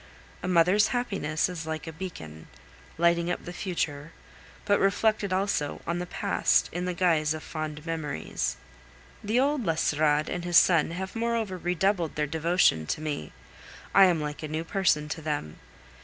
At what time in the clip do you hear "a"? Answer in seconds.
0.41-0.47, 1.85-1.93, 14.41-14.47